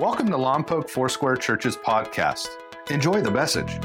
[0.00, 2.48] Welcome to Lompoc Foursquare Church's podcast.
[2.88, 3.78] Enjoy the message.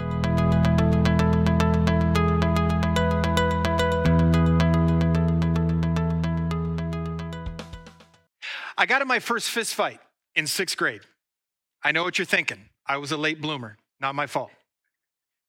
[8.77, 9.99] I got in my first fist fight
[10.35, 11.01] in sixth grade.
[11.83, 12.69] I know what you're thinking.
[12.87, 14.51] I was a late bloomer, not my fault.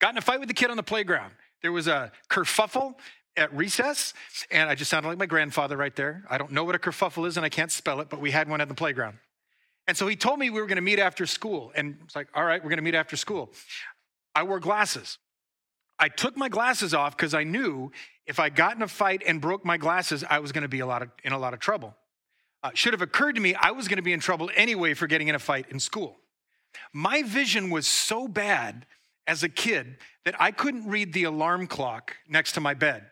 [0.01, 1.33] Got in a fight with the kid on the playground.
[1.63, 2.97] There was a kerfuffle
[3.37, 4.15] at recess,
[4.51, 6.25] and I just sounded like my grandfather right there.
[6.29, 8.49] I don't know what a kerfuffle is, and I can't spell it, but we had
[8.49, 9.19] one at the playground.
[9.89, 12.29] And so he told me we were going to meet after school, and it's like,
[12.35, 13.53] all right, we're going to meet after school.
[14.35, 15.19] I wore glasses.
[15.99, 17.91] I took my glasses off because I knew
[18.27, 20.81] if I got in a fight and broke my glasses, I was going to be
[20.81, 21.95] a lot of, in a lot of trouble.
[22.63, 25.07] Uh, should have occurred to me I was going to be in trouble anyway for
[25.07, 26.17] getting in a fight in school.
[26.93, 28.87] My vision was so bad
[29.27, 33.05] as a kid that I couldn't read the alarm clock next to my bed.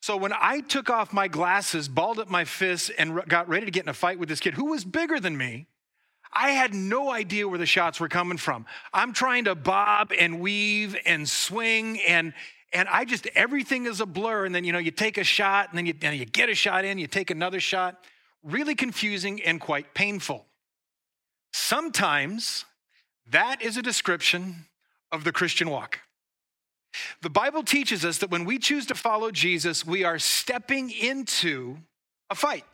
[0.00, 3.70] So when I took off my glasses, balled up my fists, and got ready to
[3.70, 5.66] get in a fight with this kid who was bigger than me,
[6.34, 8.66] I had no idea where the shots were coming from.
[8.92, 12.32] I'm trying to bob and weave and swing and
[12.72, 14.44] and I just everything is a blur.
[14.44, 16.54] And then you know you take a shot and then you, and you get a
[16.54, 18.04] shot in, you take another shot.
[18.42, 20.44] Really confusing and quite painful.
[21.52, 22.64] Sometimes
[23.30, 24.66] that is a description
[25.12, 26.00] of the Christian walk.
[27.22, 31.78] The Bible teaches us that when we choose to follow Jesus, we are stepping into
[32.30, 32.64] a fight.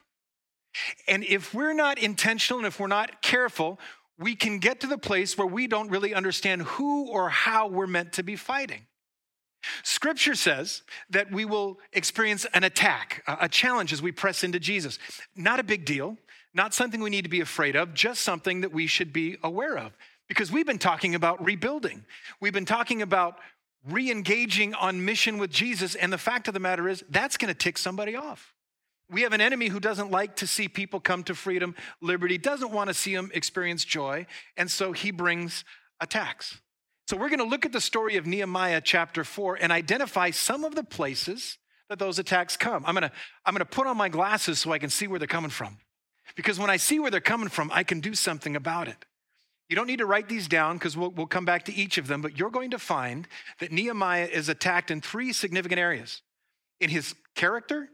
[1.09, 3.79] And if we're not intentional and if we're not careful,
[4.19, 7.87] we can get to the place where we don't really understand who or how we're
[7.87, 8.87] meant to be fighting.
[9.83, 14.99] Scripture says that we will experience an attack, a challenge as we press into Jesus.
[15.37, 16.17] Not a big deal,
[16.55, 19.77] not something we need to be afraid of, just something that we should be aware
[19.77, 19.93] of.
[20.29, 22.05] Because we've been talking about rebuilding.
[22.41, 23.37] We've been talking about
[23.89, 25.95] re engaging on mission with Jesus.
[25.95, 28.55] And the fact of the matter is, that's going to tick somebody off.
[29.11, 32.70] We have an enemy who doesn't like to see people come to freedom, liberty, doesn't
[32.70, 34.27] want to see them experience joy.
[34.56, 35.64] And so he brings
[36.00, 36.61] attacks.
[37.09, 40.65] So we're going to look at the story of Nehemiah chapter 4 and identify some
[40.65, 42.84] of the places that those attacks come.
[42.87, 43.12] I'm going to
[43.44, 45.78] I'm going to put on my glasses so I can see where they're coming from.
[46.37, 49.04] Because when I see where they're coming from, I can do something about it.
[49.69, 52.06] You don't need to write these down because we'll, we'll come back to each of
[52.06, 53.28] them, but you're going to find
[53.60, 56.22] that Nehemiah is attacked in three significant areas
[56.81, 57.88] in his character,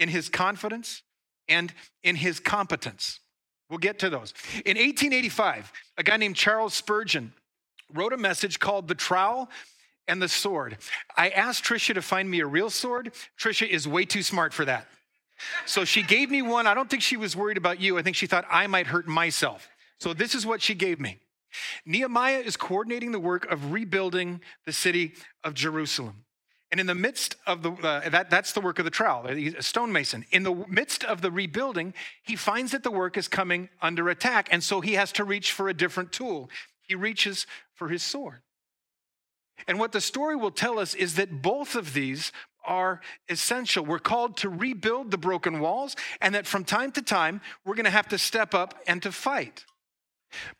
[0.00, 1.02] in his confidence,
[1.48, 1.72] and
[2.02, 3.20] in his competence.
[3.68, 4.34] We'll get to those.
[4.64, 7.32] In 1885, a guy named Charles Spurgeon
[7.94, 9.48] wrote a message called The Trowel
[10.08, 10.78] and the Sword.
[11.16, 13.12] I asked Trisha to find me a real sword.
[13.38, 14.88] Trisha is way too smart for that.
[15.66, 16.66] So she gave me one.
[16.66, 17.96] I don't think she was worried about you.
[17.96, 19.68] I think she thought I might hurt myself.
[19.98, 21.18] So this is what she gave me.
[21.84, 25.12] Nehemiah is coordinating the work of rebuilding the city
[25.44, 26.24] of Jerusalem.
[26.70, 29.54] And in the midst of the, uh, that, that's the work of the trowel, he's
[29.54, 30.24] a stonemason.
[30.30, 34.48] In the midst of the rebuilding, he finds that the work is coming under attack.
[34.52, 36.48] And so he has to reach for a different tool.
[36.82, 38.42] He reaches for his sword.
[39.66, 42.32] And what the story will tell us is that both of these
[42.64, 43.84] are essential.
[43.84, 47.84] We're called to rebuild the broken walls, and that from time to time, we're going
[47.84, 49.64] to have to step up and to fight.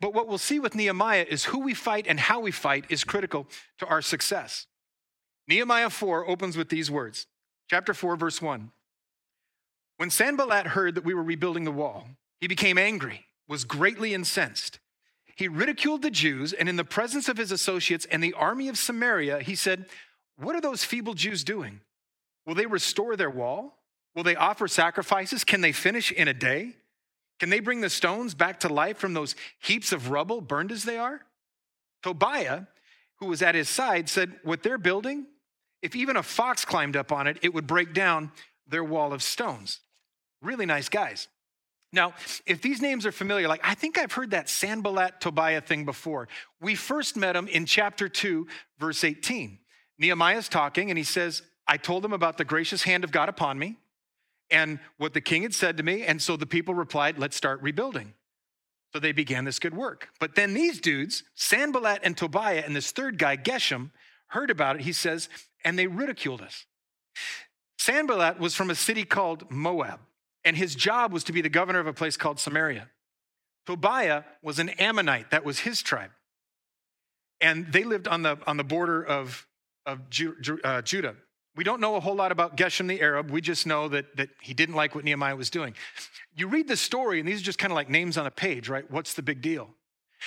[0.00, 3.04] But what we'll see with Nehemiah is who we fight and how we fight is
[3.04, 3.47] critical
[3.78, 4.66] to our success.
[5.50, 7.27] Nehemiah 4 opens with these words,
[7.69, 8.71] chapter 4, verse 1.
[9.97, 12.06] When Sanballat heard that we were rebuilding the wall,
[12.41, 14.78] he became angry, was greatly incensed.
[15.34, 18.78] He ridiculed the Jews, and in the presence of his associates and the army of
[18.78, 19.87] Samaria, he said,
[20.37, 21.81] What are those feeble Jews doing?
[22.47, 23.77] Will they restore their wall?
[24.15, 25.43] Will they offer sacrifices?
[25.43, 26.77] Can they finish in a day?
[27.41, 30.84] Can they bring the stones back to life from those heaps of rubble, burned as
[30.84, 31.22] they are?
[32.05, 32.69] Tobiah,
[33.17, 35.27] who was at his side, said, What they're building,
[35.83, 38.33] if even a fox climbed up on it, it would break down
[38.67, 39.81] their wall of stones.
[40.43, 41.29] Really nice guys.
[41.93, 42.15] Now,
[42.47, 46.29] if these names are familiar, like I think I've heard that Sanballat Tobiah thing before.
[46.61, 48.47] We first met him in chapter 2,
[48.79, 49.59] verse 18.
[49.99, 53.59] Nehemiah's talking and he says, I told them about the gracious hand of God upon
[53.59, 53.77] me
[54.51, 56.05] and what the king had said to me.
[56.05, 58.15] And so the people replied, Let's start rebuilding.
[58.93, 60.09] So they began this good work.
[60.19, 63.91] But then these dudes, Sanballat and Tobiah, and this third guy, Geshem,
[64.31, 64.82] heard about it.
[64.82, 65.29] He says,
[65.65, 66.67] and they ridiculed us.
[67.79, 70.00] Sanballat was from a city called Moab,
[70.44, 72.88] and his job was to be the governor of a place called Samaria.
[73.67, 76.11] Tobiah was an Ammonite, that was his tribe.
[77.41, 79.47] And they lived on the, on the border of,
[79.87, 81.15] of Ju, uh, Judah.
[81.56, 83.31] We don't know a whole lot about Geshem the Arab.
[83.31, 85.75] We just know that, that he didn't like what Nehemiah was doing.
[86.37, 88.69] You read the story, and these are just kind of like names on a page,
[88.69, 88.88] right?
[88.91, 89.69] What's the big deal?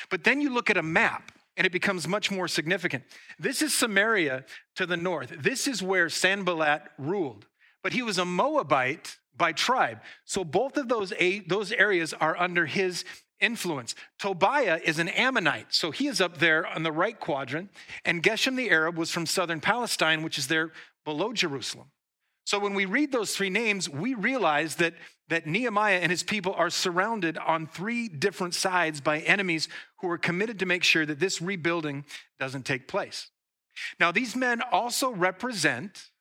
[0.09, 3.03] But then you look at a map, and it becomes much more significant.
[3.39, 4.45] This is Samaria
[4.75, 5.33] to the north.
[5.39, 7.45] This is where Sanballat ruled.
[7.83, 9.99] But he was a Moabite by tribe.
[10.25, 13.03] So both of those eight, those areas are under his
[13.39, 13.93] influence.
[14.19, 17.71] Tobiah is an Ammonite, so he is up there on the right quadrant.
[18.05, 20.71] And Geshem the Arab was from southern Palestine, which is there
[21.03, 21.87] below Jerusalem.
[22.45, 24.93] So when we read those three names, we realize that,
[25.33, 30.17] that Nehemiah and his people are surrounded on three different sides by enemies who are
[30.19, 32.05] committed to make sure that this rebuilding
[32.39, 33.31] doesn't take place.
[33.99, 36.11] Now, these men also represent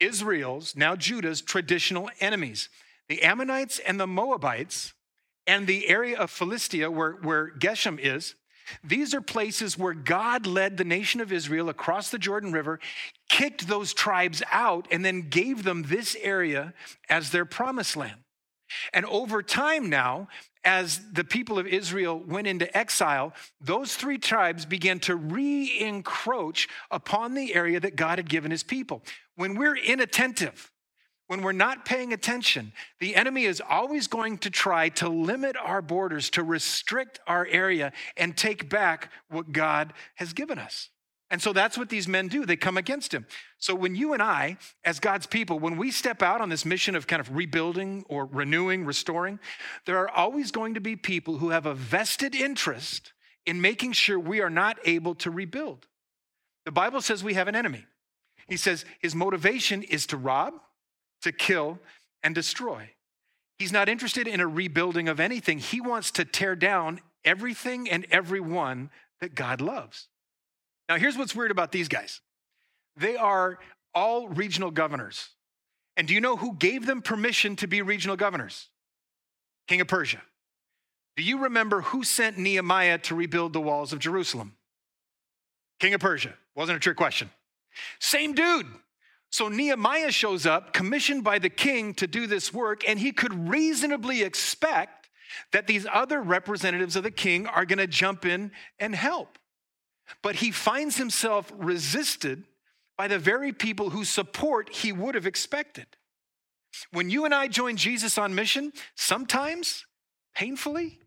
[0.00, 2.68] Israel's, now Judah's, traditional enemies.
[3.08, 4.92] The Ammonites and the Moabites
[5.46, 8.34] and the area of Philistia where, where Geshem is,
[8.84, 12.80] these are places where God led the nation of Israel across the Jordan River,
[13.30, 16.74] kicked those tribes out, and then gave them this area
[17.08, 18.21] as their promised land.
[18.92, 20.28] And over time now,
[20.64, 26.68] as the people of Israel went into exile, those three tribes began to re encroach
[26.90, 29.02] upon the area that God had given his people.
[29.34, 30.70] When we're inattentive,
[31.26, 35.80] when we're not paying attention, the enemy is always going to try to limit our
[35.80, 40.90] borders, to restrict our area, and take back what God has given us.
[41.32, 42.44] And so that's what these men do.
[42.44, 43.26] They come against him.
[43.56, 46.94] So when you and I, as God's people, when we step out on this mission
[46.94, 49.40] of kind of rebuilding or renewing, restoring,
[49.86, 53.14] there are always going to be people who have a vested interest
[53.46, 55.86] in making sure we are not able to rebuild.
[56.66, 57.86] The Bible says we have an enemy.
[58.46, 60.52] He says his motivation is to rob,
[61.22, 61.78] to kill,
[62.22, 62.90] and destroy.
[63.58, 65.60] He's not interested in a rebuilding of anything.
[65.60, 68.90] He wants to tear down everything and everyone
[69.22, 70.08] that God loves.
[70.92, 72.20] Now, here's what's weird about these guys
[72.98, 73.58] they are
[73.94, 75.30] all regional governors.
[75.96, 78.68] And do you know who gave them permission to be regional governors?
[79.68, 80.20] King of Persia.
[81.16, 84.56] Do you remember who sent Nehemiah to rebuild the walls of Jerusalem?
[85.80, 86.34] King of Persia.
[86.54, 87.30] Wasn't a trick question.
[87.98, 88.66] Same dude.
[89.30, 93.48] So Nehemiah shows up, commissioned by the king to do this work, and he could
[93.48, 95.08] reasonably expect
[95.52, 99.38] that these other representatives of the king are going to jump in and help.
[100.22, 102.44] But he finds himself resisted
[102.96, 105.86] by the very people whose support he would have expected.
[106.90, 109.86] When you and I join Jesus on mission, sometimes,
[110.34, 110.98] painfully,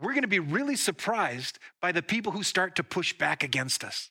[0.00, 3.82] we're going to be really surprised by the people who start to push back against
[3.82, 4.10] us,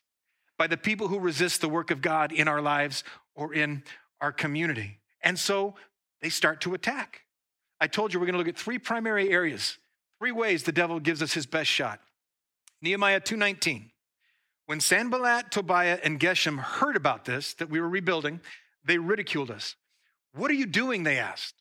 [0.58, 3.04] by the people who resist the work of God in our lives
[3.34, 3.82] or in
[4.20, 4.98] our community.
[5.22, 5.74] And so
[6.20, 7.22] they start to attack.
[7.80, 9.78] I told you we're going to look at three primary areas,
[10.18, 12.00] three ways the devil gives us his best shot.
[12.82, 13.90] Nehemiah 2:19.
[14.68, 18.42] When Sanballat, Tobiah, and Geshem heard about this, that we were rebuilding,
[18.84, 19.76] they ridiculed us.
[20.34, 21.04] What are you doing?
[21.04, 21.54] They asked.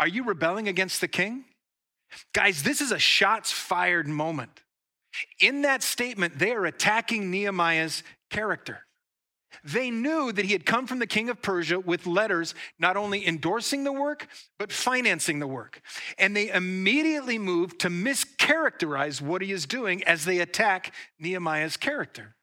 [0.00, 1.44] Are you rebelling against the king?
[2.32, 4.62] Guys, this is a shots fired moment.
[5.38, 8.86] In that statement, they are attacking Nehemiah's character.
[9.62, 13.26] They knew that he had come from the king of Persia with letters not only
[13.26, 14.26] endorsing the work,
[14.58, 15.82] but financing the work.
[16.16, 22.36] And they immediately moved to mischaracterize what he is doing as they attack Nehemiah's character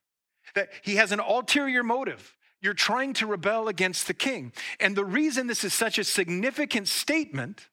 [0.55, 2.35] that he has an ulterior motive.
[2.61, 4.51] You're trying to rebel against the king.
[4.79, 7.67] And the reason this is such a significant statement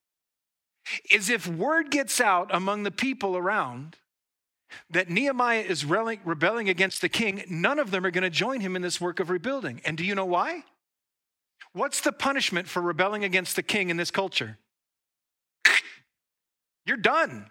[1.10, 3.96] is if word gets out among the people around
[4.90, 8.76] that Nehemiah is rebelling against the king, none of them are going to join him
[8.76, 9.80] in this work of rebuilding.
[9.84, 10.64] And do you know why?
[11.72, 14.58] What's the punishment for rebelling against the king in this culture?
[16.84, 17.50] You're done.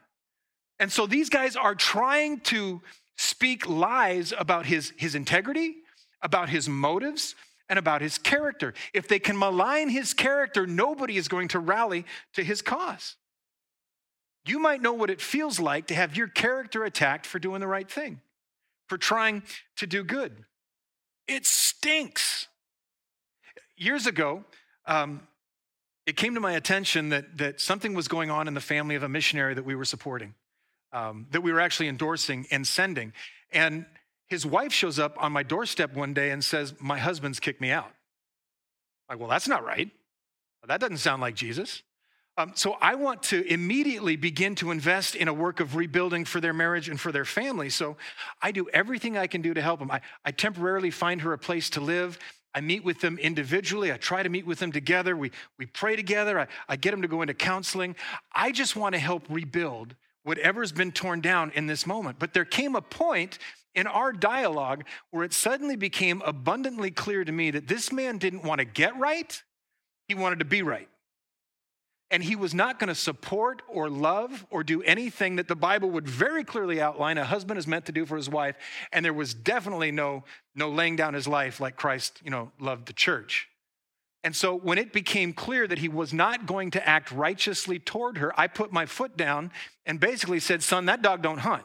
[0.80, 2.82] And so these guys are trying to
[3.18, 5.76] speak lies about his, his integrity,
[6.22, 7.36] about his motives,
[7.70, 8.74] and about his character.
[8.94, 13.16] If they can malign his character, nobody is going to rally to his cause.
[14.46, 17.68] You might know what it feels like to have your character attacked for doing the
[17.68, 18.22] right thing,
[18.90, 19.44] for trying
[19.78, 20.44] to do good.
[21.28, 22.48] It stinks.
[23.78, 24.44] Years ago,
[24.86, 25.22] um,
[26.06, 29.04] it came to my attention that, that something was going on in the family of
[29.04, 30.34] a missionary that we were supporting
[30.94, 33.14] um, that we were actually endorsing and sending.
[33.52, 33.86] And
[34.28, 37.72] his wife shows up on my doorstep one day and says, My husband's kicked me
[37.72, 37.92] out.
[39.10, 39.90] I'm like, well, that's not right.
[40.68, 41.84] That doesn't sound like Jesus.
[42.38, 46.40] Um, so I want to immediately begin to invest in a work of rebuilding for
[46.40, 47.70] their marriage and for their family.
[47.70, 47.98] So
[48.42, 49.92] I do everything I can do to help them.
[49.92, 52.18] I, I temporarily find her a place to live.
[52.54, 53.92] I meet with them individually.
[53.92, 55.18] I try to meet with them together.
[55.18, 56.40] We, we pray together.
[56.40, 57.96] I, I get them to go into counseling.
[58.34, 62.20] I just want to help rebuild whatever's been torn down in this moment.
[62.20, 63.38] But there came a point
[63.74, 68.44] in our dialogue where it suddenly became abundantly clear to me that this man didn't
[68.44, 69.42] want to get right,
[70.08, 70.90] he wanted to be right.
[72.10, 75.90] And he was not going to support or love or do anything that the Bible
[75.92, 78.58] would very clearly outline a husband is meant to do for his wife.
[78.92, 82.88] And there was definitely no, no laying down his life like Christ, you know, loved
[82.88, 83.48] the church.
[84.24, 88.18] And so when it became clear that he was not going to act righteously toward
[88.20, 89.52] her, I put my foot down
[89.86, 91.64] and basically said, Son, that dog don't hunt.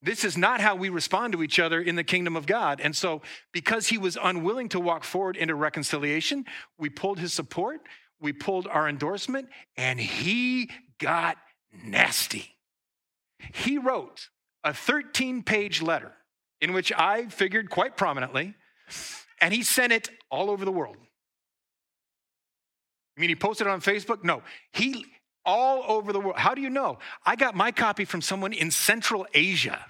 [0.00, 2.80] This is not how we respond to each other in the kingdom of God.
[2.80, 6.44] And so, because he was unwilling to walk forward into reconciliation,
[6.78, 7.80] we pulled his support,
[8.20, 11.36] we pulled our endorsement, and he got
[11.72, 12.54] nasty.
[13.54, 14.28] He wrote
[14.62, 16.12] a 13 page letter
[16.60, 18.54] in which I figured quite prominently,
[19.40, 20.96] and he sent it all over the world.
[23.18, 24.22] I mean, he posted it on Facebook?
[24.22, 24.42] No.
[24.72, 25.04] He
[25.44, 26.36] all over the world.
[26.38, 26.98] How do you know?
[27.26, 29.84] I got my copy from someone in Central Asia.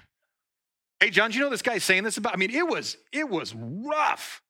[0.99, 2.33] Hey, John, do you know this guy's saying this about?
[2.33, 4.41] I mean, it was it was rough.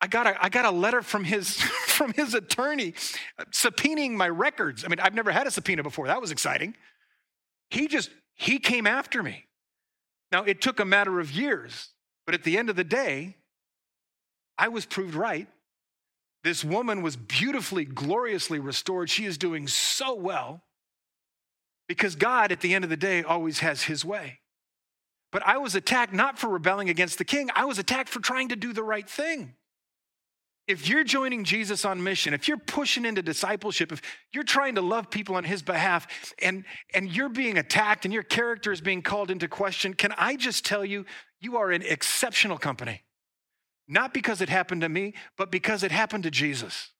[0.00, 2.94] I got a, I got a letter from his from his attorney
[3.50, 4.84] subpoenaing my records.
[4.84, 6.06] I mean, I've never had a subpoena before.
[6.06, 6.76] That was exciting.
[7.70, 9.46] He just he came after me.
[10.30, 11.90] Now, it took a matter of years,
[12.26, 13.36] but at the end of the day,
[14.56, 15.48] I was proved right.
[16.44, 19.10] This woman was beautifully, gloriously restored.
[19.10, 20.62] She is doing so well
[21.88, 24.40] because God, at the end of the day, always has his way.
[25.32, 28.50] But I was attacked not for rebelling against the king, I was attacked for trying
[28.50, 29.54] to do the right thing
[30.66, 34.00] if you're joining Jesus on mission, if you're pushing into discipleship, if
[34.32, 36.06] you're trying to love people on his behalf
[36.40, 40.36] and, and you're being attacked and your character is being called into question, can I
[40.36, 41.04] just tell you,
[41.40, 43.02] you are in exceptional company?
[43.86, 46.90] Not because it happened to me, but because it happened to Jesus.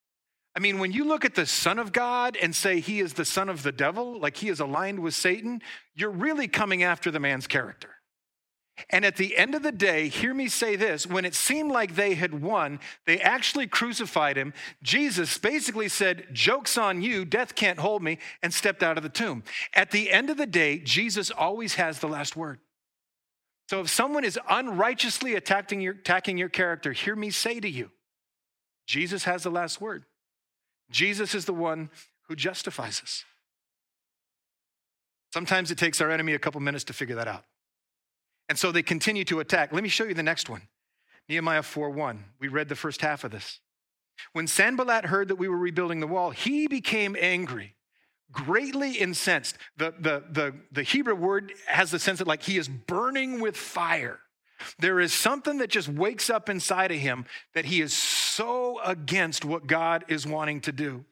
[0.57, 3.25] I mean, when you look at the Son of God and say he is the
[3.25, 5.63] son of the devil, like he is aligned with Satan,
[5.95, 7.91] you're really coming after the man's character.
[8.91, 11.95] And at the end of the day, hear me say this when it seemed like
[11.95, 14.53] they had won, they actually crucified him.
[14.83, 19.09] Jesus basically said, Joke's on you, death can't hold me, and stepped out of the
[19.09, 19.45] tomb.
[19.75, 22.59] At the end of the day, Jesus always has the last word.
[23.69, 27.91] So if someone is unrighteously attacking your, attacking your character, hear me say to you,
[28.87, 30.05] Jesus has the last word.
[30.91, 31.91] Jesus is the one
[32.29, 33.25] who justifies us.
[35.33, 37.45] Sometimes it takes our enemy a couple minutes to figure that out.
[38.49, 39.73] And so they continue to attack.
[39.73, 40.63] Let me show you the next one
[41.29, 42.25] Nehemiah 4 1.
[42.39, 43.61] We read the first half of this.
[44.33, 47.75] When Sanballat heard that we were rebuilding the wall, he became angry,
[48.33, 49.57] greatly incensed.
[49.77, 53.57] The, the, the, the Hebrew word has the sense that like he is burning with
[53.57, 54.21] fire.
[54.79, 59.45] There is something that just wakes up inside of him that he is so against
[59.45, 61.05] what God is wanting to do.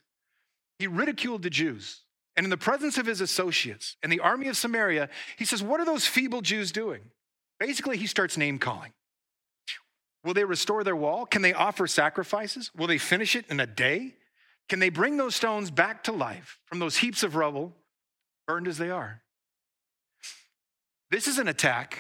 [0.79, 2.01] He ridiculed the Jews.
[2.37, 5.81] And in the presence of his associates and the army of Samaria, he says, What
[5.81, 7.03] are those feeble Jews doing?
[7.61, 8.93] Basically, he starts name calling.
[10.25, 11.27] Will they restore their wall?
[11.27, 12.71] Can they offer sacrifices?
[12.77, 14.15] Will they finish it in a day?
[14.73, 17.75] Can they bring those stones back to life from those heaps of rubble,
[18.47, 19.21] burned as they are?
[21.11, 21.99] This is an attack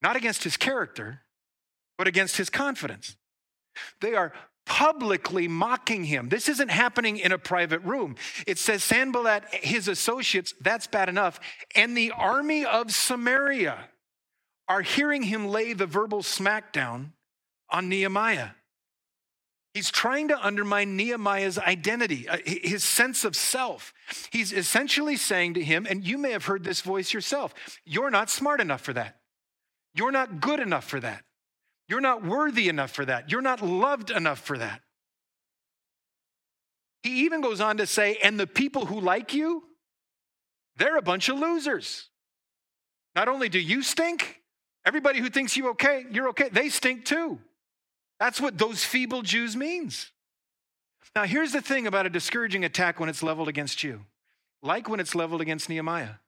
[0.00, 1.20] not against his character,
[1.98, 3.16] but against his confidence.
[4.00, 4.32] They are
[4.64, 6.30] publicly mocking him.
[6.30, 8.16] This isn't happening in a private room.
[8.46, 11.40] It says Sanballat, his associates, that's bad enough,
[11.74, 13.76] and the army of Samaria
[14.66, 17.10] are hearing him lay the verbal smackdown
[17.68, 18.52] on Nehemiah.
[19.74, 23.94] He's trying to undermine Nehemiah's identity, uh, his sense of self.
[24.30, 28.28] He's essentially saying to him, and you may have heard this voice yourself you're not
[28.28, 29.16] smart enough for that.
[29.94, 31.24] You're not good enough for that.
[31.88, 33.30] You're not worthy enough for that.
[33.30, 34.80] You're not loved enough for that.
[37.02, 39.64] He even goes on to say, and the people who like you,
[40.76, 42.08] they're a bunch of losers.
[43.14, 44.42] Not only do you stink,
[44.84, 47.38] Everybody who thinks you okay, you're okay, they stink too.
[48.22, 50.12] That's what those feeble Jews means.
[51.16, 54.04] Now, here's the thing about a discouraging attack when it's leveled against you,
[54.62, 56.20] like when it's leveled against Nehemiah.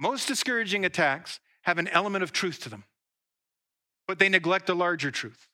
[0.00, 2.82] Most discouraging attacks have an element of truth to them,
[4.08, 5.46] but they neglect a larger truth.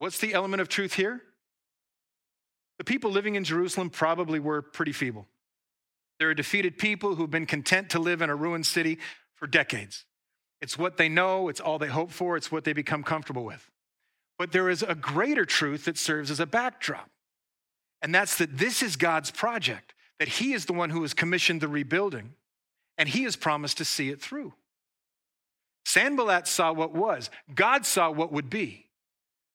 [0.00, 1.22] What's the element of truth here?
[2.76, 5.26] The people living in Jerusalem probably were pretty feeble.
[6.18, 8.98] They're a defeated people who've been content to live in a ruined city
[9.34, 10.04] for decades.
[10.60, 13.66] It's what they know, it's all they hope for, it's what they become comfortable with.
[14.38, 17.10] But there is a greater truth that serves as a backdrop.
[18.00, 21.60] And that's that this is God's project, that He is the one who has commissioned
[21.60, 22.34] the rebuilding,
[22.96, 24.54] and He has promised to see it through.
[25.84, 28.86] Sanballat saw what was, God saw what would be.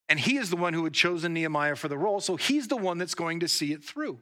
[0.10, 2.76] And He is the one who had chosen Nehemiah for the role, so He's the
[2.76, 4.20] one that's going to see it through.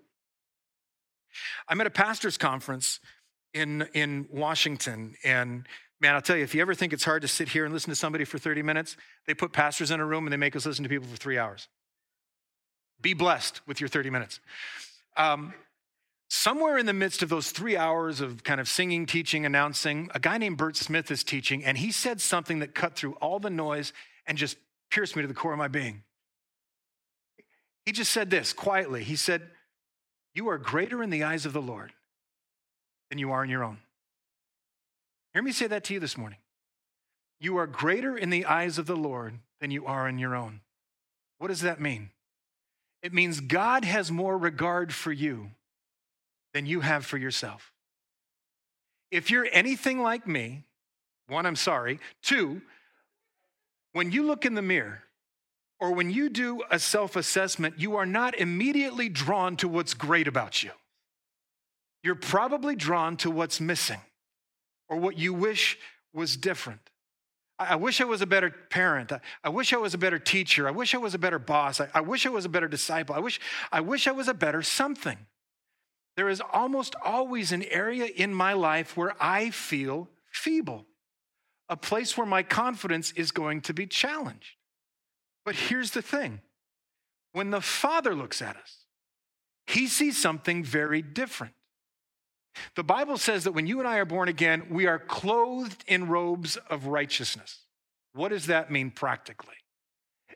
[1.68, 3.00] I'm at a pastor's conference
[3.54, 5.68] in, in Washington, and
[6.02, 7.92] Man, I'll tell you, if you ever think it's hard to sit here and listen
[7.92, 10.66] to somebody for 30 minutes, they put pastors in a room and they make us
[10.66, 11.68] listen to people for three hours.
[13.02, 14.40] Be blessed with your 30 minutes.
[15.16, 15.54] Um,
[16.28, 20.20] somewhere in the midst of those three hours of kind of singing, teaching, announcing, a
[20.20, 23.52] guy named Bert Smith is teaching, and he said something that cut through all the
[23.52, 23.94] noise
[24.26, 24.58] and just
[24.90, 26.02] pierced me to the core of my being.
[27.86, 29.04] He just said this quietly.
[29.04, 29.44] He said,
[30.34, 31.94] You are greater in the eyes of the Lord
[33.10, 33.78] than you are in your own.
[35.34, 36.40] Hear me say that to you this morning.
[37.40, 40.62] You are greater in the eyes of the Lord than you are in your own.
[41.38, 42.10] What does that mean?
[43.02, 45.52] It means God has more regard for you
[46.54, 47.72] than you have for yourself.
[49.10, 50.64] If you're anything like me,
[51.28, 52.00] one, I'm sorry.
[52.22, 52.62] Two,
[53.94, 55.02] when you look in the mirror
[55.80, 60.28] or when you do a self assessment, you are not immediately drawn to what's great
[60.28, 60.72] about you.
[62.04, 64.02] You're probably drawn to what's missing
[64.92, 65.80] or what you wish
[66.14, 66.82] was different.
[67.58, 69.12] I wish I was a better parent.
[69.44, 70.68] I wish I was a better teacher.
[70.68, 71.80] I wish I was a better boss.
[71.80, 73.16] I wish I was a better disciple.
[73.16, 73.40] I wish,
[73.72, 75.18] I wish I was a better something.
[76.18, 80.86] There is almost always an area in my life where I feel feeble,
[81.70, 84.58] a place where my confidence is going to be challenged.
[85.46, 86.42] But here's the thing
[87.32, 88.86] when the Father looks at us,
[89.68, 91.54] he sees something very different.
[92.76, 96.08] The Bible says that when you and I are born again, we are clothed in
[96.08, 97.60] robes of righteousness.
[98.14, 99.56] What does that mean practically?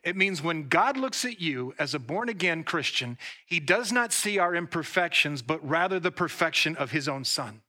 [0.03, 4.13] It means when God looks at you as a born again Christian, he does not
[4.13, 7.61] see our imperfections, but rather the perfection of his own son.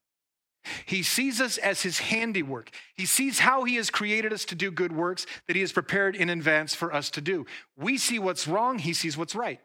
[0.84, 2.70] He sees us as his handiwork.
[2.94, 6.16] He sees how he has created us to do good works that he has prepared
[6.16, 7.46] in advance for us to do.
[7.76, 9.60] We see what's wrong, he sees what's right.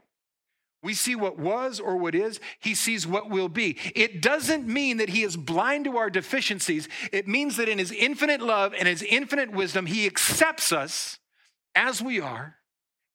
[0.83, 3.77] We see what was or what is, he sees what will be.
[3.93, 6.89] It doesn't mean that he is blind to our deficiencies.
[7.11, 11.19] It means that in his infinite love and his infinite wisdom, he accepts us
[11.75, 12.55] as we are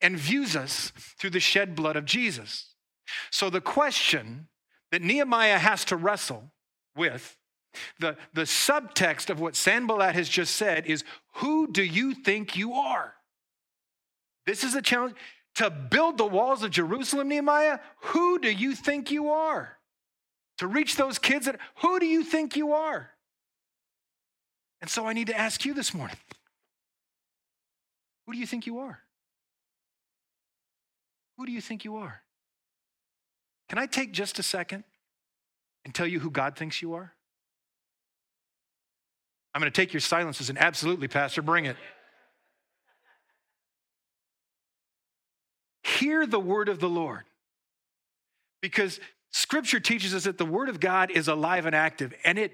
[0.00, 2.74] and views us through the shed blood of Jesus.
[3.30, 4.48] So the question
[4.92, 6.52] that Nehemiah has to wrestle
[6.96, 7.36] with,
[7.98, 11.04] the, the subtext of what Sanballat has just said is
[11.34, 13.14] who do you think you are?
[14.46, 15.16] This is a challenge
[15.56, 19.78] to build the walls of Jerusalem, Nehemiah, who do you think you are?
[20.58, 23.10] To reach those kids, that, who do you think you are?
[24.80, 26.16] And so I need to ask you this morning
[28.26, 29.00] who do you think you are?
[31.38, 32.22] Who do you think you are?
[33.68, 34.84] Can I take just a second
[35.84, 37.12] and tell you who God thinks you are?
[39.54, 41.76] I'm going to take your silence as an absolutely, Pastor, bring it.
[45.98, 47.24] Hear the word of the Lord.
[48.60, 52.52] Because scripture teaches us that the word of God is alive and active, and it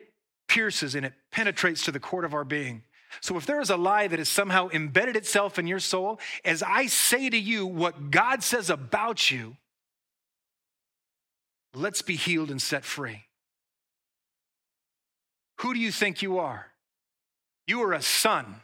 [0.48, 2.83] pierces and it penetrates to the core of our being.
[3.20, 6.62] So if there is a lie that has somehow embedded itself in your soul, as
[6.62, 9.57] I say to you what God says about you,
[11.74, 13.24] let's be healed and set free.
[15.61, 16.66] Who do you think you are?
[17.66, 18.57] You are a son.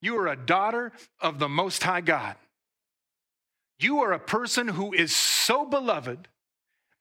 [0.00, 2.36] You are a daughter of the Most High God.
[3.82, 6.28] You are a person who is so beloved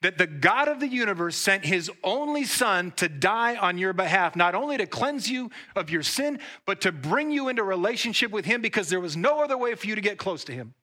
[0.01, 4.35] that the God of the universe sent his only son to die on your behalf,
[4.35, 8.45] not only to cleanse you of your sin, but to bring you into relationship with
[8.45, 10.73] him because there was no other way for you to get close to him.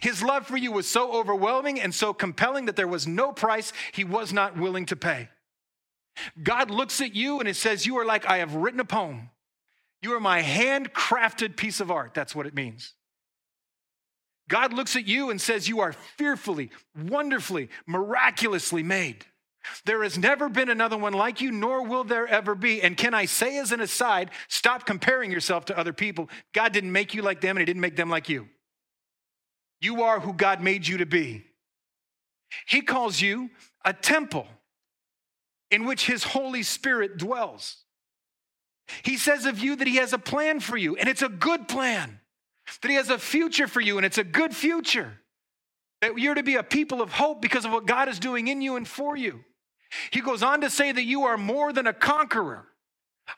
[0.00, 3.72] His love for you was so overwhelming and so compelling that there was no price
[3.92, 5.28] he was not willing to pay.
[6.42, 9.30] God looks at you and it says, You are like I have written a poem.
[10.02, 12.14] You are my handcrafted piece of art.
[12.14, 12.94] That's what it means.
[14.48, 19.26] God looks at you and says, You are fearfully, wonderfully, miraculously made.
[19.84, 22.80] There has never been another one like you, nor will there ever be.
[22.80, 26.30] And can I say, as an aside, stop comparing yourself to other people?
[26.54, 28.48] God didn't make you like them, and He didn't make them like you.
[29.80, 31.44] You are who God made you to be.
[32.66, 33.50] He calls you
[33.84, 34.46] a temple
[35.70, 37.76] in which His Holy Spirit dwells.
[39.02, 41.68] He says of you that He has a plan for you, and it's a good
[41.68, 42.20] plan
[42.82, 45.20] that He has a future for you, and it's a good future.
[46.00, 48.62] That you're to be a people of hope because of what God is doing in
[48.62, 49.44] you and for you.
[50.10, 52.66] He goes on to say that you are more than a conqueror.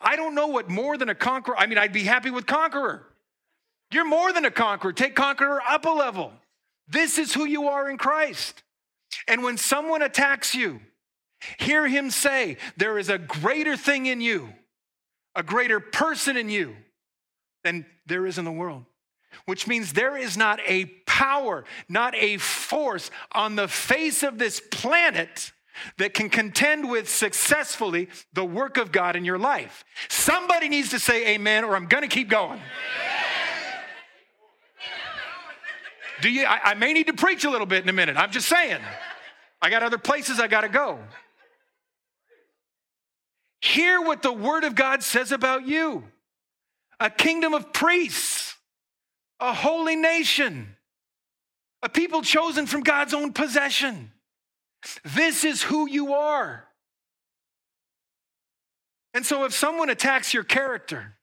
[0.00, 3.06] I don't know what more than a conqueror, I mean, I'd be happy with conqueror.
[3.92, 4.92] You're more than a conqueror.
[4.92, 6.32] Take conqueror up a level.
[6.86, 8.62] This is who you are in Christ.
[9.26, 10.80] And when someone attacks you,
[11.58, 14.52] hear him say, There is a greater thing in you,
[15.34, 16.76] a greater person in you
[17.64, 18.84] than there is in the world
[19.46, 24.60] which means there is not a power, not a force on the face of this
[24.70, 25.52] planet
[25.98, 29.84] that can contend with successfully the work of God in your life.
[30.08, 32.60] Somebody needs to say amen, or I'm going to keep going.
[36.20, 36.44] Do you?
[36.44, 38.16] I, I, may need to preach a little bit in a minute.
[38.18, 38.80] I'm just saying.
[39.62, 40.98] I got other places I got to go.
[43.60, 46.04] Hear what the Word of God says about you
[46.98, 48.39] a kingdom of priests
[49.40, 50.76] a holy nation,
[51.82, 54.12] a people chosen from God's own possession.
[55.04, 56.64] This is who you are.
[59.12, 61.14] And so, if someone attacks your character,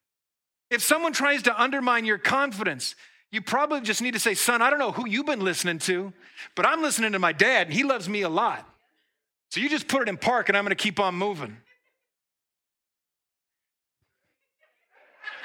[0.70, 2.94] if someone tries to undermine your confidence,
[3.30, 6.12] you probably just need to say, Son, I don't know who you've been listening to,
[6.54, 8.68] but I'm listening to my dad, and he loves me a lot.
[9.50, 11.56] So you just put it in park, and I'm going to keep on moving.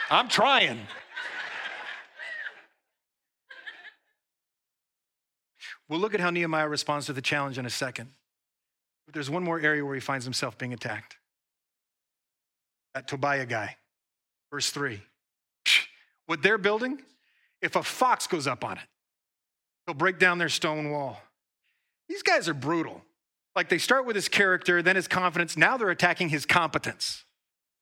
[0.09, 0.79] I'm trying.
[5.93, 8.09] We'll look at how Nehemiah responds to the challenge in a second.
[9.05, 11.17] But there's one more area where he finds himself being attacked.
[12.95, 13.77] That Tobiah guy.
[14.51, 15.03] Verse 3.
[16.25, 16.99] What they're building,
[17.61, 18.83] if a fox goes up on it,
[19.85, 21.21] he'll break down their stone wall.
[22.09, 23.03] These guys are brutal.
[23.55, 27.23] Like they start with his character, then his confidence, now they're attacking his competence.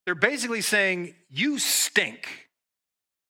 [0.06, 2.50] They're basically saying, You stink.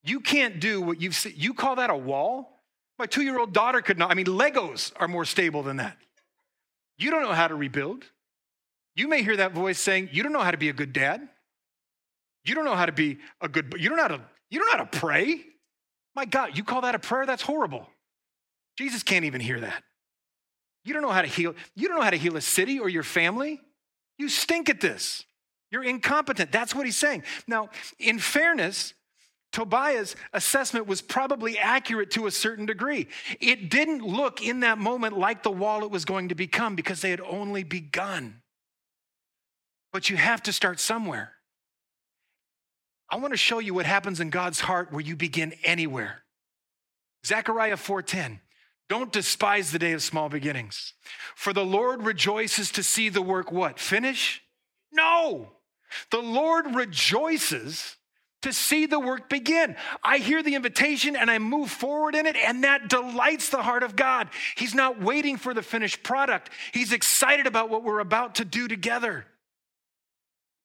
[0.04, 1.34] You can't do what you've seen.
[1.36, 2.61] You call that a wall?
[3.00, 4.12] My two year old daughter could not.
[4.12, 5.98] I mean, Legos are more stable than that.
[6.98, 8.04] You don't know how to rebuild.
[8.96, 11.28] You may hear that voice saying, You don't know how to be a good dad.
[12.44, 14.68] You don't know how to be a good, you don't know how to, you don't
[14.68, 15.42] know how to pray.
[16.16, 17.26] My God, you call that a prayer?
[17.26, 17.88] That's horrible.
[18.78, 19.84] Jesus can't even hear that.
[20.84, 21.54] You don't know how to heal.
[21.76, 23.62] You don't know how to heal a city or your family.
[24.18, 25.24] You stink at this.
[25.70, 26.52] You're incompetent.
[26.52, 27.24] That's what he's saying.
[27.48, 28.94] Now, in fairness,
[29.52, 33.08] Tobiah's assessment was probably accurate to a certain degree.
[33.40, 37.02] It didn't look in that moment like the wall it was going to become because
[37.02, 38.42] they had only begun.
[39.92, 41.34] But you have to start somewhere.
[43.10, 46.24] I want to show you what happens in God's heart where you begin anywhere.
[47.26, 48.40] Zechariah 4:10.
[48.88, 50.94] Don't despise the day of small beginnings.
[51.36, 53.80] For the Lord rejoices to see the work what?
[53.80, 54.42] Finish?
[54.92, 55.54] No.
[56.10, 57.98] The Lord rejoices
[58.42, 59.76] to see the work begin.
[60.04, 63.84] I hear the invitation and I move forward in it, and that delights the heart
[63.84, 64.30] of God.
[64.56, 68.68] He's not waiting for the finished product, He's excited about what we're about to do
[68.68, 69.26] together.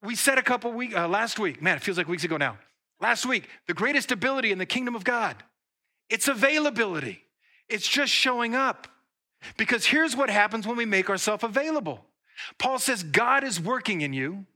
[0.03, 2.59] We said a couple weeks uh, last week, man, it feels like weeks ago now.
[3.01, 5.37] Last week, the greatest ability in the kingdom of God
[6.09, 7.23] it's availability,
[7.69, 8.89] it's just showing up.
[9.57, 12.05] Because here's what happens when we make ourselves available
[12.59, 14.47] Paul says, God is working in you,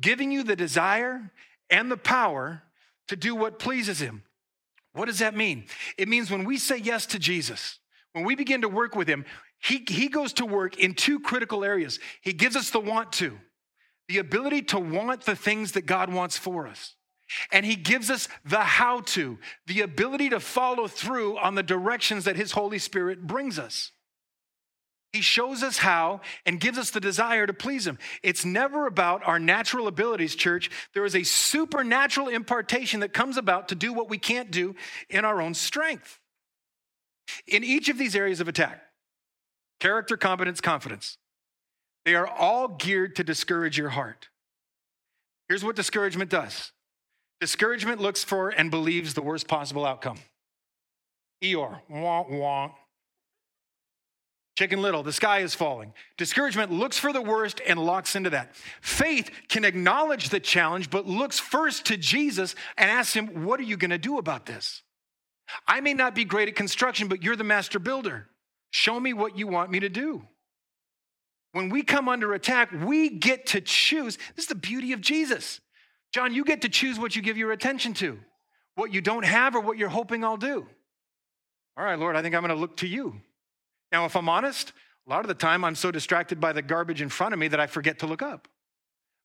[0.00, 1.30] giving you the desire
[1.70, 2.62] and the power
[3.08, 4.22] to do what pleases Him.
[4.92, 5.64] What does that mean?
[5.96, 7.78] It means when we say yes to Jesus,
[8.12, 9.24] when we begin to work with Him,
[9.62, 11.98] He, he goes to work in two critical areas.
[12.22, 13.38] He gives us the want to,
[14.08, 16.94] the ability to want the things that God wants for us.
[17.52, 22.24] And he gives us the how to, the ability to follow through on the directions
[22.24, 23.92] that his Holy Spirit brings us.
[25.12, 27.98] He shows us how and gives us the desire to please Him.
[28.22, 30.70] It's never about our natural abilities, church.
[30.94, 34.76] There is a supernatural impartation that comes about to do what we can't do
[35.08, 36.20] in our own strength.
[37.46, 38.82] In each of these areas of attack
[39.80, 41.16] character, competence, confidence
[42.04, 44.28] they are all geared to discourage your heart.
[45.48, 46.72] Here's what discouragement does
[47.40, 50.18] discouragement looks for and believes the worst possible outcome.
[51.42, 52.70] Eeyore, wah, wah.
[54.60, 55.94] Chicken Little, the sky is falling.
[56.18, 58.54] Discouragement looks for the worst and locks into that.
[58.82, 63.62] Faith can acknowledge the challenge, but looks first to Jesus and asks him, What are
[63.62, 64.82] you going to do about this?
[65.66, 68.28] I may not be great at construction, but you're the master builder.
[68.70, 70.28] Show me what you want me to do.
[71.52, 74.18] When we come under attack, we get to choose.
[74.36, 75.62] This is the beauty of Jesus.
[76.12, 78.18] John, you get to choose what you give your attention to,
[78.74, 80.66] what you don't have or what you're hoping I'll do.
[81.78, 83.22] All right, Lord, I think I'm going to look to you.
[83.92, 84.72] Now, if I'm honest,
[85.06, 87.48] a lot of the time I'm so distracted by the garbage in front of me
[87.48, 88.48] that I forget to look up.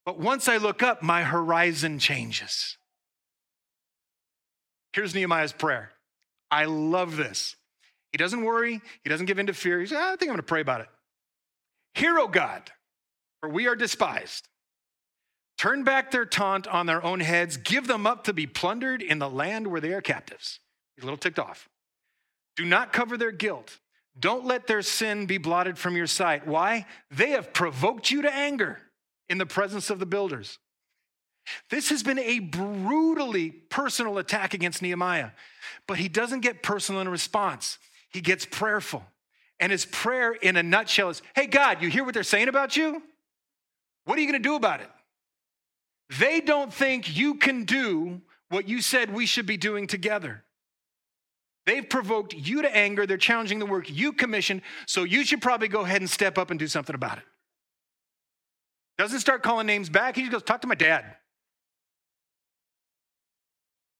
[0.05, 2.77] But once I look up, my horizon changes.
[4.93, 5.91] Here's Nehemiah's prayer.
[6.49, 7.55] I love this.
[8.11, 9.79] He doesn't worry, he doesn't give in to fear.
[9.79, 10.87] He says, ah, I think I'm going to pray about it.
[11.95, 12.71] Hear, O God,
[13.41, 14.47] for we are despised.
[15.57, 19.19] Turn back their taunt on their own heads, give them up to be plundered in
[19.19, 20.59] the land where they are captives.
[20.95, 21.69] He's a little ticked off.
[22.55, 23.79] Do not cover their guilt.
[24.17, 26.47] Don't let their sin be blotted from your sight.
[26.47, 26.85] Why?
[27.11, 28.79] They have provoked you to anger
[29.27, 30.59] in the presence of the builders.
[31.69, 35.31] This has been a brutally personal attack against Nehemiah,
[35.87, 37.77] but he doesn't get personal in response.
[38.09, 39.03] He gets prayerful.
[39.59, 42.75] And his prayer, in a nutshell, is Hey, God, you hear what they're saying about
[42.75, 43.01] you?
[44.05, 44.89] What are you going to do about it?
[46.19, 50.44] They don't think you can do what you said we should be doing together.
[51.65, 53.05] They've provoked you to anger.
[53.05, 54.61] They're challenging the work you commissioned.
[54.85, 57.23] So you should probably go ahead and step up and do something about it.
[58.97, 60.15] Doesn't start calling names back.
[60.15, 61.03] He just goes, Talk to my dad.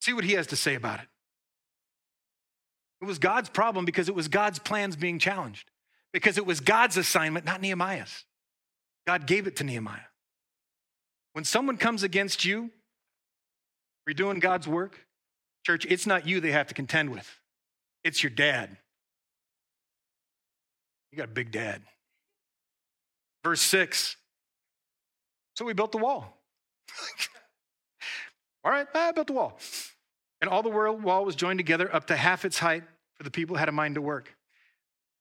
[0.02, 1.08] See what he has to say about it.
[3.02, 5.70] It was God's problem because it was God's plans being challenged,
[6.14, 8.24] because it was God's assignment, not Nehemiah's.
[9.06, 10.00] God gave it to Nehemiah.
[11.34, 12.72] When someone comes against you,
[14.08, 15.06] you're doing God's work,
[15.66, 17.40] church, it's not you they have to contend with,
[18.06, 18.78] it's your dad.
[21.12, 21.82] You got a big dad.
[23.44, 24.16] Verse six.
[25.56, 26.38] So we built the wall.
[28.64, 29.58] all right, I built the wall.
[30.40, 32.84] And all the world wall was joined together up to half its height,
[33.16, 34.36] for the people had a mind to work.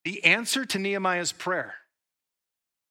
[0.05, 1.77] The answer to Nehemiah's prayer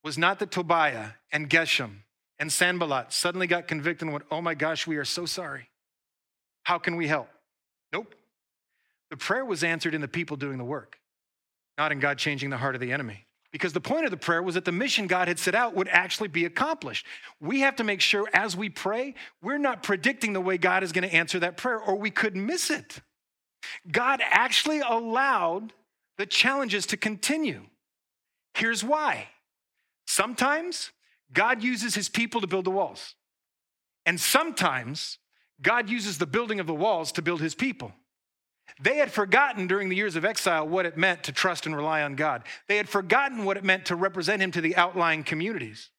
[0.02, 1.98] was not that Tobiah and Geshem
[2.40, 5.68] and Sanballat suddenly got convicted and went, Oh my gosh, we are so sorry.
[6.64, 7.28] How can we help?
[7.92, 8.14] Nope.
[9.10, 10.98] The prayer was answered in the people doing the work,
[11.78, 13.26] not in God changing the heart of the enemy.
[13.52, 15.86] Because the point of the prayer was that the mission God had set out would
[15.86, 17.06] actually be accomplished.
[17.40, 20.90] We have to make sure as we pray, we're not predicting the way God is
[20.90, 23.00] going to answer that prayer, or we could miss it.
[23.90, 25.72] God actually allowed
[26.18, 27.60] the challenges to continue.
[28.54, 29.28] Here's why
[30.06, 30.90] sometimes
[31.32, 33.14] God uses his people to build the walls,
[34.04, 35.18] and sometimes
[35.62, 37.92] God uses the building of the walls to build his people.
[38.80, 42.02] They had forgotten during the years of exile what it meant to trust and rely
[42.02, 42.42] on God.
[42.66, 45.90] They had forgotten what it meant to represent Him to the outlying communities.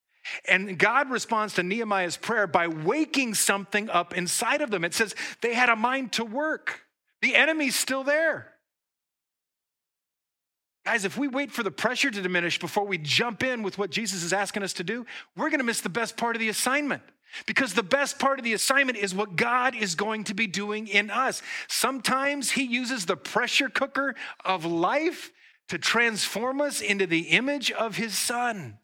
[0.47, 4.83] And God responds to Nehemiah's prayer by waking something up inside of them.
[4.83, 6.81] It says they had a mind to work,
[7.21, 8.54] the enemy's still there.
[10.85, 13.89] Guys, if we wait for the pressure to diminish before we jump in with what
[13.89, 16.49] Jesus is asking us to do, we're going to miss the best part of the
[16.49, 17.01] assignment.
[17.47, 20.87] Because the best part of the assignment is what God is going to be doing
[20.87, 21.41] in us.
[21.67, 25.31] Sometimes He uses the pressure cooker of life
[25.69, 28.77] to transform us into the image of His Son.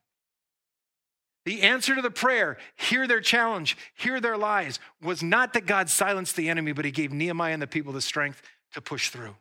[1.46, 5.90] The answer to the prayer, hear their challenge, hear their lies, was not that God
[5.90, 8.42] silenced the enemy, but He gave Nehemiah and the people the strength
[8.74, 9.36] to push through.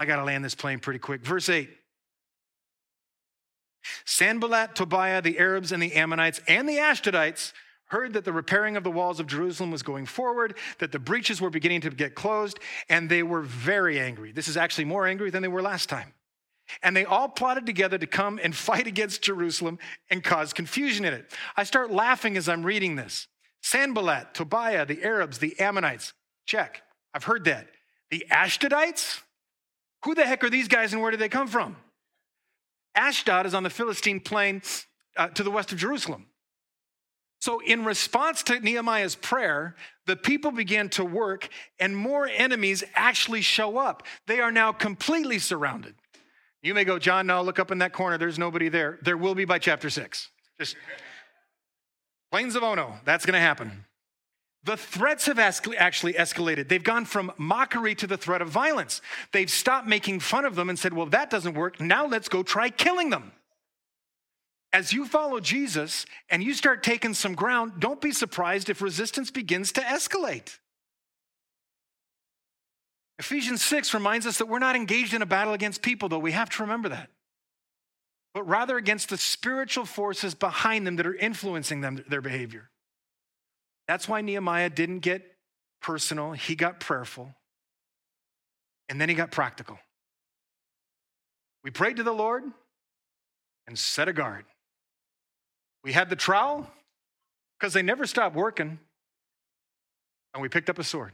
[0.00, 1.20] I got to land this plane pretty quick.
[1.20, 1.68] Verse 8
[4.06, 7.52] Sanballat, Tobiah, the Arabs, and the Ammonites, and the Ashdodites
[7.86, 11.40] heard that the repairing of the walls of Jerusalem was going forward, that the breaches
[11.40, 12.58] were beginning to get closed,
[12.88, 14.32] and they were very angry.
[14.32, 16.14] This is actually more angry than they were last time.
[16.82, 21.12] And they all plotted together to come and fight against Jerusalem and cause confusion in
[21.12, 21.30] it.
[21.56, 23.28] I start laughing as I'm reading this.
[23.62, 26.14] Sanballat, Tobiah, the Arabs, the Ammonites,
[26.46, 26.82] check.
[27.12, 27.66] I've heard that.
[28.10, 29.20] The Ashdodites?
[30.04, 31.76] Who the heck are these guys and where did they come from?
[32.94, 34.62] Ashdod is on the Philistine plain
[35.16, 36.26] uh, to the west of Jerusalem.
[37.40, 39.74] So, in response to Nehemiah's prayer,
[40.06, 44.02] the people began to work, and more enemies actually show up.
[44.26, 45.94] They are now completely surrounded.
[46.62, 48.18] You may go, John, no, look up in that corner.
[48.18, 48.98] There's nobody there.
[49.02, 50.28] There will be by chapter six.
[50.58, 50.76] Just
[52.30, 52.98] plains of Ono.
[53.06, 53.86] That's going to happen.
[54.64, 55.74] The threats have actually
[56.12, 56.68] escalated.
[56.68, 59.00] They've gone from mockery to the threat of violence.
[59.32, 61.80] They've stopped making fun of them and said, well, that doesn't work.
[61.80, 63.32] Now let's go try killing them.
[64.72, 69.30] As you follow Jesus and you start taking some ground, don't be surprised if resistance
[69.30, 70.58] begins to escalate.
[73.18, 76.32] Ephesians 6 reminds us that we're not engaged in a battle against people, though we
[76.32, 77.10] have to remember that,
[78.32, 82.70] but rather against the spiritual forces behind them that are influencing them, their behavior.
[83.90, 85.20] That's why Nehemiah didn't get
[85.82, 87.34] personal, he got prayerful,
[88.88, 89.80] and then he got practical.
[91.64, 92.44] We prayed to the Lord
[93.66, 94.44] and set a guard.
[95.82, 96.70] We had the trowel
[97.58, 98.78] because they never stopped working,
[100.34, 101.10] and we picked up a sword.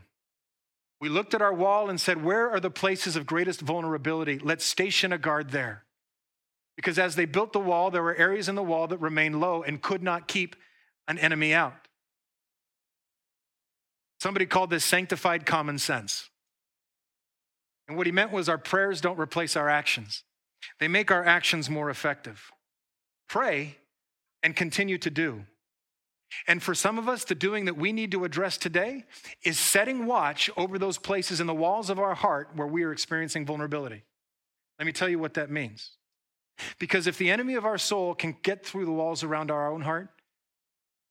[1.00, 4.38] We looked at our wall and said, Where are the places of greatest vulnerability?
[4.38, 5.84] Let's station a guard there.
[6.76, 9.62] Because as they built the wall, there were areas in the wall that remained low
[9.62, 10.56] and could not keep
[11.08, 11.85] an enemy out.
[14.26, 16.30] Somebody called this sanctified common sense.
[17.86, 20.24] And what he meant was our prayers don't replace our actions,
[20.80, 22.50] they make our actions more effective.
[23.28, 23.76] Pray
[24.42, 25.44] and continue to do.
[26.48, 29.04] And for some of us, the doing that we need to address today
[29.44, 32.90] is setting watch over those places in the walls of our heart where we are
[32.90, 34.02] experiencing vulnerability.
[34.80, 35.92] Let me tell you what that means.
[36.80, 39.82] Because if the enemy of our soul can get through the walls around our own
[39.82, 40.08] heart,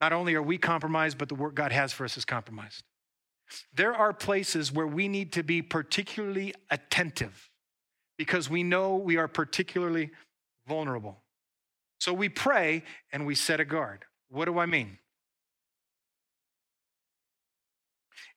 [0.01, 2.84] not only are we compromised, but the work God has for us is compromised.
[3.73, 7.49] There are places where we need to be particularly attentive
[8.17, 10.12] because we know we are particularly
[10.67, 11.21] vulnerable.
[11.99, 14.05] So we pray and we set a guard.
[14.29, 14.97] What do I mean?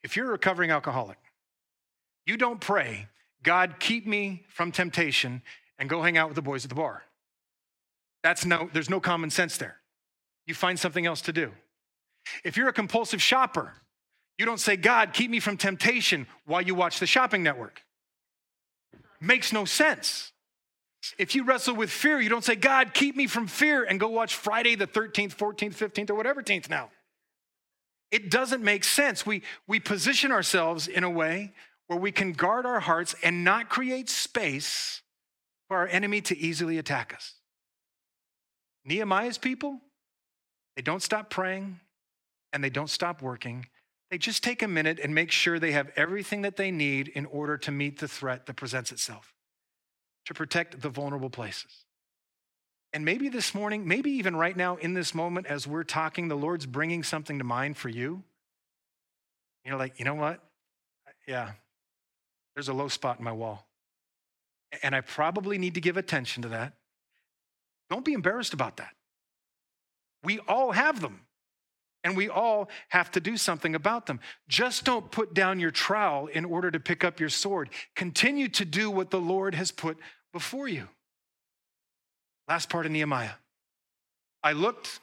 [0.03, 1.19] If you're a recovering alcoholic,
[2.27, 3.09] you don't pray,
[3.43, 5.43] God, keep me from temptation
[5.79, 7.03] and go hang out with the boys at the bar.
[8.23, 9.79] That's no, there's no common sense there.
[10.47, 11.53] You find something else to do.
[12.45, 13.75] If you're a compulsive shopper,
[14.39, 17.83] you don't say, God, keep me from temptation while you watch the shopping network.
[19.21, 20.33] Makes no sense.
[21.19, 24.09] If you wrestle with fear, you don't say, God, keep me from fear, and go
[24.09, 26.91] watch Friday the 13th, 14th, 15th, or whatever 10th now.
[28.11, 29.27] It doesn't make sense.
[29.27, 31.53] We, we position ourselves in a way
[31.89, 35.03] where we can guard our hearts and not create space
[35.69, 37.35] for our enemy to easily attack us.
[38.85, 39.81] Nehemiah's people,
[40.77, 41.81] they don't stop praying
[42.53, 43.67] and they don't stop working.
[44.11, 47.27] They just take a minute and make sure they have everything that they need in
[47.27, 49.35] order to meet the threat that presents itself,
[50.27, 51.85] to protect the vulnerable places.
[52.95, 56.37] And maybe this morning, maybe even right now in this moment as we're talking, the
[56.37, 58.23] Lord's bringing something to mind for you.
[59.65, 60.41] You're like, you know what?
[61.27, 61.53] Yeah,
[62.55, 63.67] there's a low spot in my wall.
[64.83, 66.73] And I probably need to give attention to that.
[67.91, 68.95] Don't be embarrassed about that.
[70.23, 71.21] We all have them,
[72.05, 74.21] and we all have to do something about them.
[74.49, 77.71] Just don't put down your trowel in order to pick up your sword.
[77.97, 79.99] Continue to do what the Lord has put
[80.33, 80.89] before you.
[82.49, 83.33] Last part of Nehemiah.
[84.43, 85.01] I looked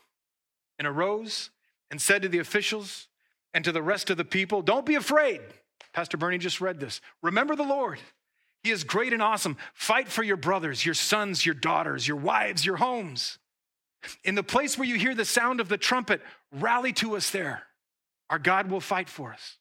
[0.80, 1.50] and arose
[1.92, 3.08] and said to the officials
[3.54, 5.42] and to the rest of the people, Don't be afraid.
[5.94, 7.02] Pastor Bernie just read this.
[7.22, 8.00] Remember the Lord.
[8.64, 9.58] He is great and awesome.
[9.74, 13.38] Fight for your brothers, your sons, your daughters, your wives, your homes.
[14.24, 17.64] In the place where you hear the sound of the trumpet, rally to us there.
[18.30, 19.58] Our God will fight for us.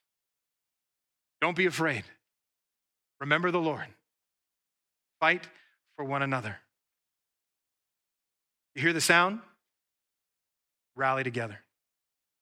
[1.40, 2.04] Don't be afraid.
[3.20, 3.86] Remember the Lord.
[5.20, 5.46] Fight
[5.96, 6.56] for one another.
[8.74, 9.40] You hear the sound?
[10.96, 11.60] Rally together.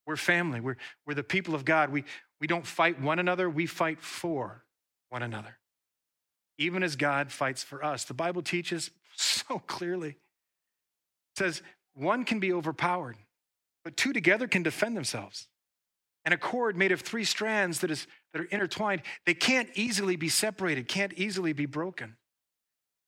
[0.06, 0.60] We're family.
[0.60, 1.90] We're, we're the people of God.
[1.90, 2.04] We,
[2.40, 4.64] we don't fight one another, we fight for
[5.10, 5.58] one another
[6.58, 8.04] even as God fights for us.
[8.04, 10.10] The Bible teaches so clearly.
[10.10, 11.62] It says
[11.94, 13.16] one can be overpowered,
[13.84, 15.48] but two together can defend themselves.
[16.24, 20.16] And a cord made of three strands that, is, that are intertwined, they can't easily
[20.16, 22.16] be separated, can't easily be broken.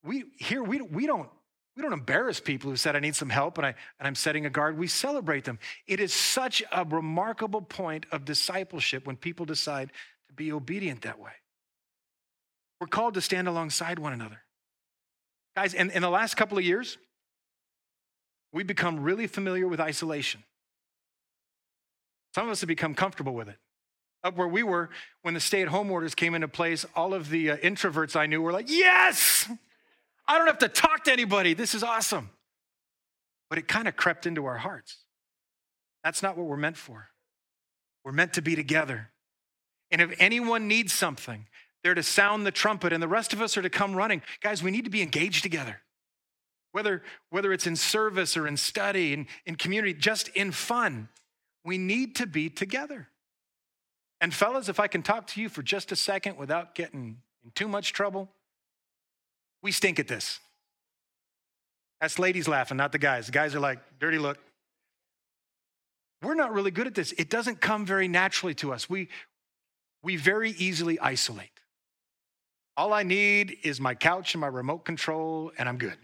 [0.02, 1.30] We here we, we don't
[1.76, 4.44] we don't embarrass people who said I need some help and I and I'm setting
[4.44, 4.76] a guard.
[4.76, 5.58] We celebrate them.
[5.86, 9.90] It is such a remarkable point of discipleship when people decide
[10.28, 11.32] to be obedient that way.
[12.80, 14.42] We're called to stand alongside one another.
[15.56, 16.98] Guys, in, in the last couple of years,
[18.54, 20.42] we've become really familiar with isolation.
[22.34, 23.58] Some of us have become comfortable with it.
[24.22, 24.88] Up where we were,
[25.20, 28.24] when the stay at home orders came into place, all of the uh, introverts I
[28.24, 29.50] knew were like, Yes,
[30.26, 31.52] I don't have to talk to anybody.
[31.52, 32.30] This is awesome.
[33.50, 34.98] But it kind of crept into our hearts.
[36.02, 37.08] That's not what we're meant for.
[38.04, 39.10] We're meant to be together.
[39.90, 41.46] And if anyone needs something,
[41.82, 44.22] they're to sound the trumpet, and the rest of us are to come running.
[44.40, 45.80] Guys, we need to be engaged together.
[46.74, 51.08] Whether, whether it's in service or in study, in, in community, just in fun,
[51.64, 53.06] we need to be together.
[54.20, 57.52] And, fellas, if I can talk to you for just a second without getting in
[57.54, 58.28] too much trouble,
[59.62, 60.40] we stink at this.
[62.00, 63.26] That's ladies laughing, not the guys.
[63.26, 64.38] The guys are like, dirty look.
[66.24, 67.12] We're not really good at this.
[67.12, 68.90] It doesn't come very naturally to us.
[68.90, 69.10] We,
[70.02, 71.60] we very easily isolate.
[72.76, 75.98] All I need is my couch and my remote control, and I'm good.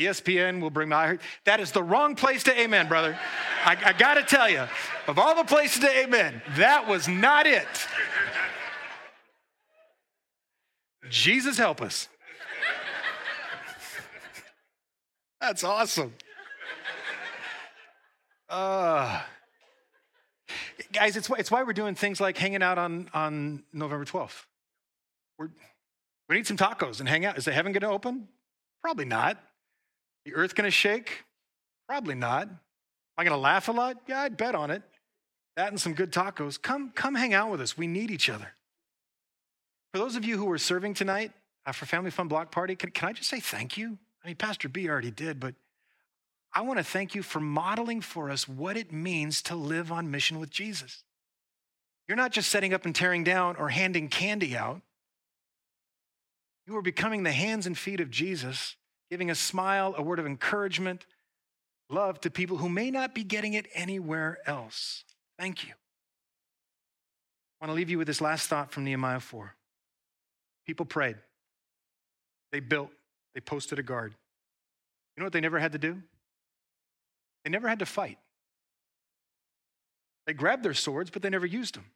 [0.00, 1.18] ESPN will bring my.
[1.44, 3.18] That is the wrong place to amen, brother.
[3.64, 4.66] I, I got to tell you,
[5.06, 7.66] of all the places to amen, that was not it.
[11.10, 12.08] Jesus help us.
[15.40, 16.14] That's awesome.
[18.48, 19.22] Uh,
[20.92, 24.44] guys, it's, it's why we're doing things like hanging out on, on November 12th.
[25.38, 25.50] We're,
[26.28, 27.38] we need some tacos and hang out.
[27.38, 28.28] Is the heaven going to open?
[28.82, 29.42] Probably not.
[30.24, 31.24] The earth going to shake?
[31.88, 32.48] Probably not.
[32.48, 32.58] Am
[33.18, 33.96] I going to laugh a lot?
[34.06, 34.82] Yeah, I'd bet on it.
[35.56, 36.60] That and some good tacos.
[36.60, 37.76] Come, come hang out with us.
[37.76, 38.52] We need each other.
[39.92, 41.32] For those of you who are serving tonight
[41.66, 43.98] uh, for Family Fun Block Party, can, can I just say thank you?
[44.24, 45.54] I mean, Pastor B already did, but
[46.52, 50.10] I want to thank you for modeling for us what it means to live on
[50.10, 51.04] mission with Jesus.
[52.08, 54.80] You're not just setting up and tearing down or handing candy out.
[56.66, 58.76] You are becoming the hands and feet of Jesus,
[59.10, 61.06] giving a smile, a word of encouragement,
[61.88, 65.04] love to people who may not be getting it anywhere else.
[65.38, 65.72] Thank you.
[67.60, 69.54] I want to leave you with this last thought from Nehemiah 4.
[70.66, 71.16] People prayed,
[72.52, 72.90] they built,
[73.34, 74.14] they posted a guard.
[75.16, 76.00] You know what they never had to do?
[77.44, 78.18] They never had to fight.
[80.26, 81.86] They grabbed their swords, but they never used them.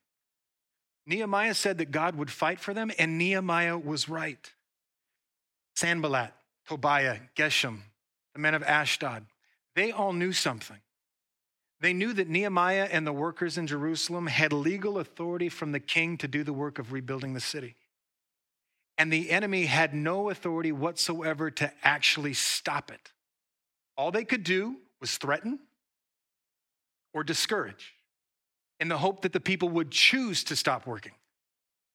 [1.07, 4.51] Nehemiah said that God would fight for them, and Nehemiah was right.
[5.77, 6.33] Sanballat,
[6.69, 7.79] Tobiah, Geshem,
[8.33, 9.27] the men of Ashdod,
[9.75, 10.79] they all knew something.
[11.81, 16.17] They knew that Nehemiah and the workers in Jerusalem had legal authority from the king
[16.19, 17.77] to do the work of rebuilding the city.
[18.97, 23.13] and the enemy had no authority whatsoever to actually stop it.
[23.97, 25.59] All they could do was threaten
[27.13, 27.95] or discourage
[28.81, 31.13] in the hope that the people would choose to stop working.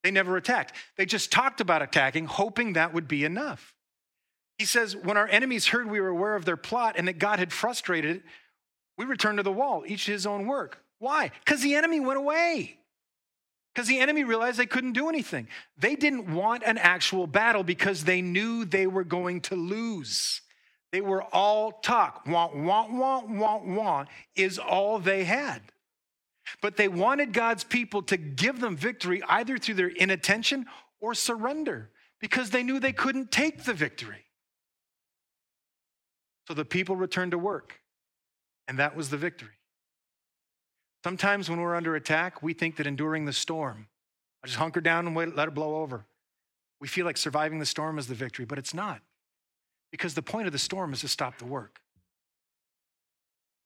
[0.04, 0.74] They never attacked.
[0.98, 3.74] They just talked about attacking, hoping that would be enough.
[4.60, 7.40] He says, when our enemies heard we were aware of their plot and that God
[7.40, 8.24] had frustrated it,
[8.98, 10.84] we returned to the wall, each his own work.
[11.00, 11.32] Why?
[11.46, 12.78] Because the enemy went away.
[13.74, 15.48] Because the enemy realized they couldn't do anything.
[15.78, 20.42] They didn't want an actual battle because they knew they were going to lose.
[20.92, 22.28] They were all talk.
[22.28, 25.62] Want, want, want, want, want is all they had.
[26.62, 30.66] But they wanted God's people to give them victory either through their inattention
[31.00, 34.26] or surrender because they knew they couldn't take the victory.
[36.50, 37.80] So the people returned to work,
[38.68, 39.52] and that was the victory.
[41.04, 43.88] Sometimes when we're under attack, we think that enduring the storm,
[44.44, 46.06] I just hunker down and wait, let it blow over.
[46.82, 49.02] We feel like surviving the storm is the victory, but it's not.
[49.92, 51.82] Because the point of the storm is to stop the work.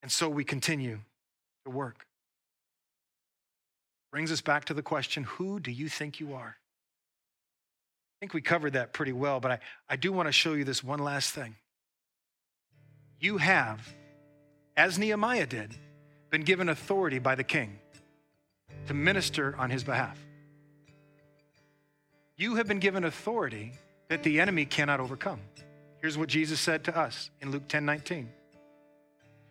[0.02, 1.00] And so we continue
[1.64, 2.06] to work.
[4.12, 6.58] Brings us back to the question who do you think you are?
[6.58, 10.66] I think we covered that pretty well, but I, I do want to show you
[10.66, 11.56] this one last thing.
[13.24, 13.80] You have,
[14.76, 15.74] as Nehemiah did,
[16.30, 17.80] been given authority by the king
[18.88, 20.20] to minister on his behalf.
[22.36, 23.72] You have been given authority
[24.10, 25.40] that the enemy cannot overcome.
[26.02, 28.30] Here's what Jesus said to us in Luke 10 19.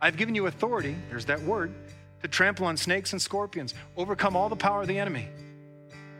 [0.02, 1.72] I've given you authority, there's that word,
[2.20, 5.30] to trample on snakes and scorpions, overcome all the power of the enemy.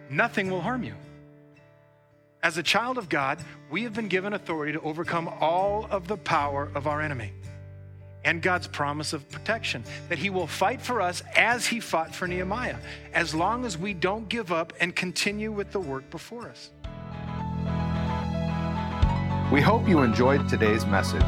[0.09, 0.95] Nothing will harm you.
[2.43, 3.39] As a child of God,
[3.71, 7.33] we have been given authority to overcome all of the power of our enemy
[8.25, 12.27] and God's promise of protection, that He will fight for us as He fought for
[12.27, 12.77] Nehemiah,
[13.14, 16.70] as long as we don't give up and continue with the work before us.
[19.53, 21.20] We hope you enjoyed today's message.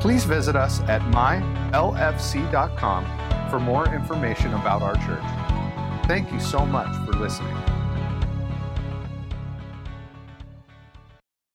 [0.00, 3.04] Please visit us at mylfc.com
[3.50, 5.24] for more information about our church.
[6.06, 7.75] Thank you so much for listening.